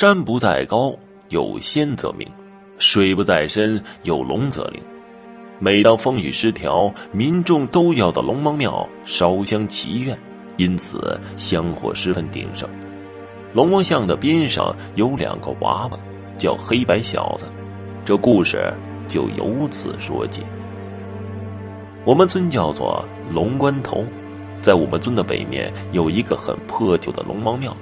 [0.00, 0.94] 山不在高，
[1.28, 2.26] 有仙则名；
[2.78, 4.82] 水不在深，有龙则灵。
[5.58, 10.18] 每当风雨失调，民众都要到龙王庙烧香祈愿，
[10.56, 12.66] 因此香火十分鼎盛。
[13.52, 15.98] 龙王像的边上有两个娃娃，
[16.38, 17.44] 叫黑白小子。
[18.02, 18.72] 这故事
[19.06, 20.42] 就由此说起。
[22.06, 24.02] 我们村叫做龙关头，
[24.62, 27.76] 在我们村的北面有一个很破旧的龙王庙。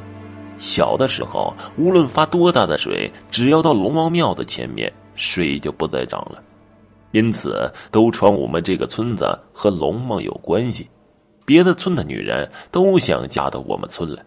[0.58, 6.42] 小的时候，无论发多大的水，只要到龙王庙的前面，水就不再涨了。
[7.12, 10.88] 因此，都传我们这个村子和龙王有关系。
[11.46, 14.22] 别的村的女人都想嫁到我们村来。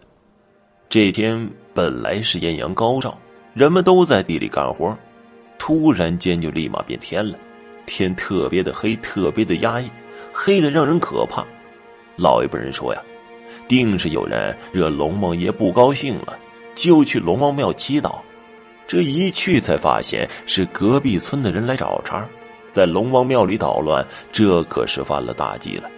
[0.88, 3.16] 这天本来是艳阳高照，
[3.54, 4.96] 人们都在地里干活，
[5.58, 7.38] 突然间就立马变天了。
[7.86, 9.88] 天特别的黑，特别的压抑，
[10.32, 11.44] 黑的让人可怕。
[12.16, 13.00] 老一辈人说呀，
[13.68, 16.38] 定是有人惹龙王爷不高兴了，
[16.74, 18.16] 就去龙王庙祈祷。
[18.86, 22.26] 这一去才发现是隔壁村的人来找茬，
[22.70, 25.88] 在龙王庙里捣乱，这可是犯了大忌了。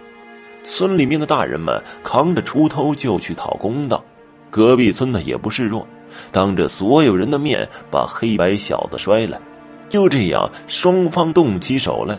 [0.63, 4.03] 村里面的大人们扛着锄头就去讨公道，
[4.49, 5.85] 隔壁村的也不示弱，
[6.31, 9.41] 当着所有人的面把黑白小子摔了。
[9.89, 12.17] 就这样，双方动起手来。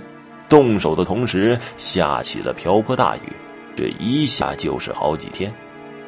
[0.48, 3.33] 动手的同时，下起了瓢泼大雨，
[3.77, 5.52] 这一下就是好几天。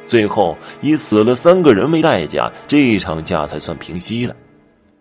[0.07, 4.35] 最后以死了三个人为代价，这场架才算平息了。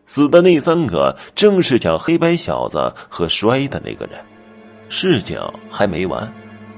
[0.05, 4.19] 死的那三个正是抢黑白小子和摔的那个人。
[4.91, 6.31] 事情还没完，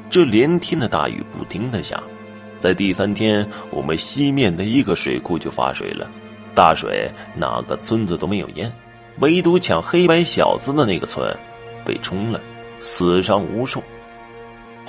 [0.08, 2.02] 这连天的大雨不停的下，
[2.58, 6.11] 在第三天，我们西面的一个水库就发水了，
[6.55, 8.72] 大水哪个村子都没有淹。
[9.18, 11.36] 唯独抢黑白小子的那个村，
[11.84, 12.41] 被冲了，
[12.80, 13.83] 死伤无数。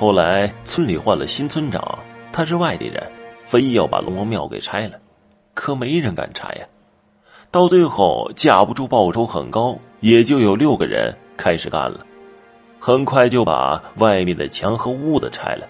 [0.01, 1.99] 后来村里换了新村长，
[2.33, 2.99] 他是外地人，
[3.45, 4.93] 非要把龙王庙给拆了，
[5.53, 6.65] 可没人敢拆呀。
[7.51, 11.99] 到最后架不住报酬很高，也就有六个人开始干了，
[12.79, 15.67] 很快就把外面的墙和屋子拆了。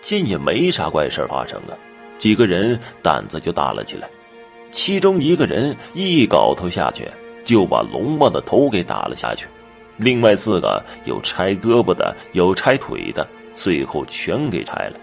[0.00, 1.78] 见也没啥怪事发生啊，
[2.18, 4.10] 几个人胆子就大了起来。
[4.72, 7.08] 其中一个人一镐头下去。
[7.44, 9.46] 就把龙王的头给打了下去，
[9.96, 13.26] 另外四个有拆胳膊的，有拆腿的，
[13.58, 15.00] 最后全给拆了。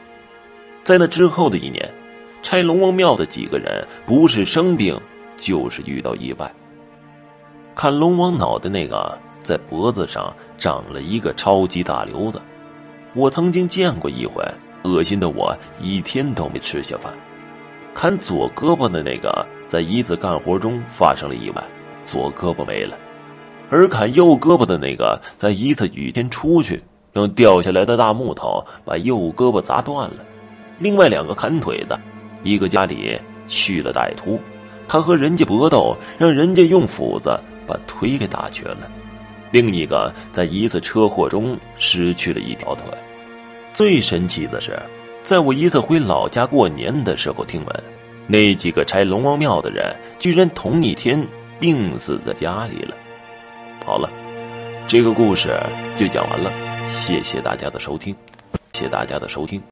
[0.82, 1.94] 在那之后的一年，
[2.42, 4.98] 拆龙王庙的几个人不是生病，
[5.36, 6.50] 就是遇到意外。
[7.76, 12.42] 看龙王脑袋那个，在脖子上长了一个超级大瘤子，
[13.14, 14.42] 我曾经见过一回，
[14.86, 17.14] 恶心的我一天都没吃下饭。
[17.94, 21.62] 看左胳膊的那个，在一次干活中发生了意外。
[22.06, 22.98] 左胳膊没了，
[23.70, 26.82] 而砍右胳膊的那个，在一次雨天出去，
[27.16, 30.18] 用掉下来的大木头把右胳膊砸断了。
[30.80, 32.00] 另外两个砍腿的，
[32.44, 34.40] 一个家里去了歹徒，
[34.88, 38.90] 他和人家搏斗，让人家用斧子把腿给打瘸了。
[39.52, 42.84] 另一个在一次车祸中失去了一条腿。
[43.74, 44.80] 最神奇的是，
[45.24, 47.84] 在我一次回老家过年的时候，听闻
[48.28, 51.26] 那几个拆龙王庙的人，居然同一天。
[51.58, 52.94] 病死在家里了。
[53.86, 54.10] 好了，
[54.88, 55.50] 这个故事
[55.98, 56.52] 就讲完了。
[56.90, 58.16] 谢谢大家的收听，
[58.74, 59.62] 谢谢大家的收听。